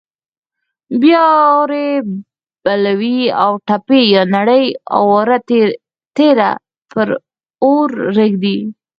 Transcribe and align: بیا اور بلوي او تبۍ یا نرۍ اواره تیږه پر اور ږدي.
بیا 1.01 1.25
اور 1.49 1.69
بلوي 2.63 3.19
او 3.43 3.51
تبۍ 3.67 4.01
یا 4.13 4.23
نرۍ 4.33 4.65
اواره 4.97 5.37
تیږه 6.15 6.49
پر 6.91 7.07
اور 7.63 7.89
ږدي. 8.15 8.57